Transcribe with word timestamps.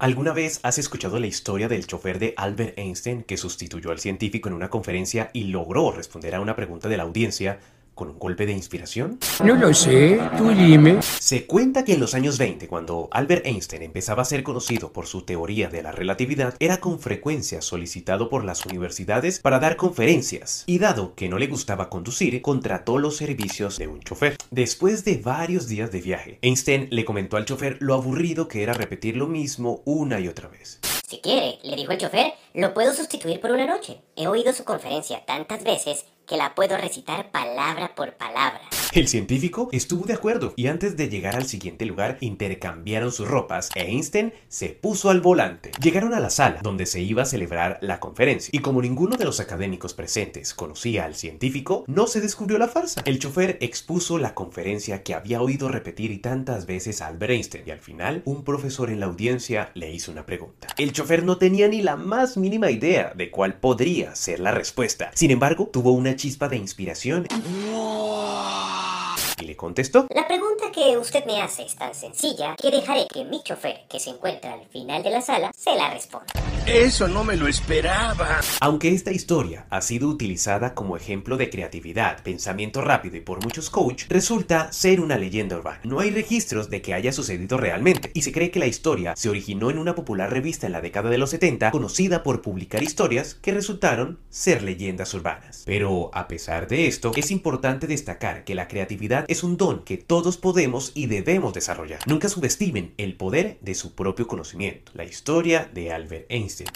¿Alguna 0.00 0.32
vez 0.32 0.60
has 0.62 0.78
escuchado 0.78 1.18
la 1.18 1.26
historia 1.26 1.66
del 1.66 1.84
chofer 1.88 2.20
de 2.20 2.32
Albert 2.36 2.78
Einstein 2.78 3.24
que 3.24 3.36
sustituyó 3.36 3.90
al 3.90 3.98
científico 3.98 4.48
en 4.48 4.54
una 4.54 4.70
conferencia 4.70 5.28
y 5.32 5.46
logró 5.46 5.90
responder 5.90 6.36
a 6.36 6.40
una 6.40 6.54
pregunta 6.54 6.88
de 6.88 6.96
la 6.96 7.02
audiencia 7.02 7.58
con 7.98 8.10
un 8.10 8.18
golpe 8.20 8.46
de 8.46 8.52
inspiración? 8.52 9.18
No 9.44 9.56
lo 9.56 9.74
sé, 9.74 10.20
tú 10.38 10.50
dime. 10.50 11.02
Se 11.02 11.46
cuenta 11.46 11.84
que 11.84 11.94
en 11.94 12.00
los 12.00 12.14
años 12.14 12.38
20, 12.38 12.68
cuando 12.68 13.08
Albert 13.10 13.44
Einstein 13.44 13.82
empezaba 13.82 14.22
a 14.22 14.24
ser 14.24 14.44
conocido 14.44 14.92
por 14.92 15.08
su 15.08 15.22
teoría 15.22 15.68
de 15.68 15.82
la 15.82 15.90
relatividad, 15.90 16.54
era 16.60 16.78
con 16.78 17.00
frecuencia 17.00 17.60
solicitado 17.60 18.28
por 18.28 18.44
las 18.44 18.64
universidades 18.66 19.40
para 19.40 19.58
dar 19.58 19.74
conferencias, 19.76 20.62
y 20.66 20.78
dado 20.78 21.16
que 21.16 21.28
no 21.28 21.38
le 21.38 21.48
gustaba 21.48 21.90
conducir, 21.90 22.40
contrató 22.40 22.98
los 22.98 23.16
servicios 23.16 23.78
de 23.78 23.88
un 23.88 24.00
chofer. 24.00 24.36
Después 24.52 25.04
de 25.04 25.16
varios 25.16 25.66
días 25.66 25.90
de 25.90 26.00
viaje, 26.00 26.38
Einstein 26.40 26.86
le 26.92 27.04
comentó 27.04 27.36
al 27.36 27.46
chofer 27.46 27.78
lo 27.80 27.94
aburrido 27.94 28.46
que 28.46 28.62
era 28.62 28.74
repetir 28.74 29.16
lo 29.16 29.26
mismo 29.26 29.82
una 29.84 30.20
y 30.20 30.28
otra 30.28 30.46
vez. 30.48 30.78
Si 31.08 31.18
quiere, 31.18 31.58
le 31.64 31.74
dijo 31.74 31.90
el 31.90 31.98
chofer, 31.98 32.34
lo 32.54 32.74
puedo 32.74 32.94
sustituir 32.94 33.40
por 33.40 33.50
una 33.50 33.66
noche. 33.66 34.02
He 34.14 34.28
oído 34.28 34.52
su 34.52 34.62
conferencia 34.62 35.24
tantas 35.24 35.64
veces 35.64 36.04
que 36.28 36.36
la 36.36 36.54
puedo 36.54 36.76
recitar 36.76 37.30
palabra 37.30 37.94
por 37.94 38.12
palabra. 38.12 38.60
El 38.94 39.06
científico 39.06 39.68
estuvo 39.72 40.06
de 40.06 40.14
acuerdo 40.14 40.54
y 40.56 40.66
antes 40.66 40.96
de 40.96 41.10
llegar 41.10 41.36
al 41.36 41.46
siguiente 41.46 41.84
lugar 41.84 42.16
intercambiaron 42.22 43.12
sus 43.12 43.28
ropas 43.28 43.68
e 43.74 43.82
Einstein 43.82 44.32
se 44.48 44.70
puso 44.70 45.10
al 45.10 45.20
volante. 45.20 45.72
Llegaron 45.80 46.14
a 46.14 46.20
la 46.20 46.30
sala 46.30 46.60
donde 46.62 46.86
se 46.86 47.02
iba 47.02 47.22
a 47.22 47.26
celebrar 47.26 47.78
la 47.82 48.00
conferencia 48.00 48.50
y 48.50 48.60
como 48.60 48.80
ninguno 48.80 49.16
de 49.16 49.26
los 49.26 49.40
académicos 49.40 49.92
presentes 49.92 50.54
conocía 50.54 51.04
al 51.04 51.16
científico, 51.16 51.84
no 51.86 52.06
se 52.06 52.22
descubrió 52.22 52.56
la 52.56 52.68
farsa. 52.68 53.02
El 53.04 53.18
chofer 53.18 53.58
expuso 53.60 54.16
la 54.16 54.32
conferencia 54.34 55.02
que 55.02 55.12
había 55.12 55.42
oído 55.42 55.68
repetir 55.68 56.22
tantas 56.22 56.64
veces 56.64 57.02
a 57.02 57.08
Albert 57.08 57.32
Einstein 57.32 57.64
y 57.66 57.70
al 57.70 57.80
final 57.80 58.22
un 58.24 58.42
profesor 58.42 58.88
en 58.88 59.00
la 59.00 59.06
audiencia 59.06 59.70
le 59.74 59.92
hizo 59.92 60.10
una 60.10 60.24
pregunta. 60.24 60.68
El 60.78 60.92
chofer 60.92 61.24
no 61.24 61.36
tenía 61.36 61.68
ni 61.68 61.82
la 61.82 61.96
más 61.96 62.38
mínima 62.38 62.70
idea 62.70 63.12
de 63.14 63.30
cuál 63.30 63.60
podría 63.60 64.14
ser 64.14 64.40
la 64.40 64.52
respuesta. 64.52 65.10
Sin 65.14 65.30
embargo, 65.30 65.68
tuvo 65.70 65.92
una 65.92 66.16
chispa 66.16 66.48
de 66.48 66.56
inspiración 66.56 67.26
le 69.48 69.56
contestó. 69.56 70.06
La 70.14 70.28
pregunta 70.28 70.70
que 70.72 70.96
usted 70.96 71.24
me 71.24 71.40
hace 71.40 71.62
es 71.62 71.74
tan 71.74 71.94
sencilla 71.94 72.54
que 72.56 72.70
dejaré 72.70 73.06
que 73.12 73.24
mi 73.24 73.42
chofer, 73.42 73.86
que 73.88 73.98
se 73.98 74.10
encuentra 74.10 74.52
al 74.52 74.66
final 74.66 75.02
de 75.02 75.10
la 75.10 75.22
sala, 75.22 75.50
se 75.56 75.74
la 75.74 75.90
responda. 75.90 76.26
Eso 76.70 77.08
no 77.08 77.24
me 77.24 77.34
lo 77.34 77.48
esperaba. 77.48 78.40
Aunque 78.60 78.92
esta 78.92 79.10
historia 79.10 79.64
ha 79.70 79.80
sido 79.80 80.06
utilizada 80.06 80.74
como 80.74 80.98
ejemplo 80.98 81.38
de 81.38 81.48
creatividad, 81.48 82.22
pensamiento 82.22 82.82
rápido 82.82 83.16
y 83.16 83.22
por 83.22 83.42
muchos 83.42 83.70
coach, 83.70 84.04
resulta 84.10 84.70
ser 84.70 85.00
una 85.00 85.16
leyenda 85.16 85.56
urbana. 85.56 85.80
No 85.84 85.98
hay 85.98 86.10
registros 86.10 86.68
de 86.68 86.82
que 86.82 86.92
haya 86.92 87.10
sucedido 87.10 87.56
realmente 87.56 88.10
y 88.12 88.20
se 88.20 88.32
cree 88.32 88.50
que 88.50 88.58
la 88.58 88.66
historia 88.66 89.14
se 89.16 89.30
originó 89.30 89.70
en 89.70 89.78
una 89.78 89.94
popular 89.94 90.30
revista 90.30 90.66
en 90.66 90.72
la 90.72 90.82
década 90.82 91.08
de 91.08 91.16
los 91.16 91.30
70 91.30 91.70
conocida 91.70 92.22
por 92.22 92.42
publicar 92.42 92.82
historias 92.82 93.34
que 93.34 93.52
resultaron 93.52 94.18
ser 94.28 94.62
leyendas 94.62 95.14
urbanas. 95.14 95.62
Pero 95.64 96.10
a 96.12 96.28
pesar 96.28 96.68
de 96.68 96.86
esto, 96.86 97.12
es 97.16 97.30
importante 97.30 97.86
destacar 97.86 98.44
que 98.44 98.54
la 98.54 98.68
creatividad 98.68 99.24
es 99.28 99.42
un 99.42 99.56
don 99.56 99.84
que 99.84 99.96
todos 99.96 100.36
podemos 100.36 100.92
y 100.94 101.06
debemos 101.06 101.54
desarrollar. 101.54 102.00
Nunca 102.06 102.28
subestimen 102.28 102.92
el 102.98 103.16
poder 103.16 103.56
de 103.62 103.74
su 103.74 103.94
propio 103.94 104.26
conocimiento. 104.26 104.92
La 104.94 105.04
historia 105.04 105.70
de 105.72 105.92
Albert 105.92 106.26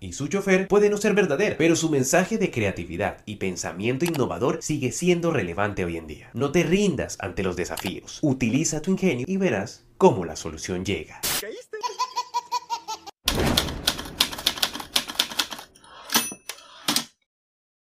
Y 0.00 0.12
su 0.12 0.28
chofer 0.28 0.68
puede 0.68 0.90
no 0.90 0.96
ser 0.96 1.14
verdadera, 1.14 1.56
pero 1.58 1.76
su 1.76 1.90
mensaje 1.90 2.38
de 2.38 2.50
creatividad 2.50 3.18
y 3.26 3.36
pensamiento 3.36 4.04
innovador 4.04 4.58
sigue 4.62 4.92
siendo 4.92 5.30
relevante 5.30 5.84
hoy 5.84 5.96
en 5.96 6.06
día. 6.06 6.30
No 6.34 6.52
te 6.52 6.62
rindas 6.62 7.16
ante 7.20 7.42
los 7.42 7.56
desafíos. 7.56 8.18
Utiliza 8.22 8.82
tu 8.82 8.92
ingenio 8.92 9.24
y 9.28 9.36
verás 9.36 9.84
cómo 9.96 10.24
la 10.24 10.36
solución 10.36 10.84
llega. 10.84 11.20